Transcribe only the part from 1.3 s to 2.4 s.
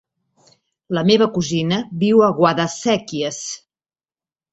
cosina viu a